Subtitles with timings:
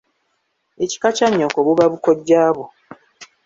[0.83, 2.65] Ekika kya nnyoko buba bukojjabwo.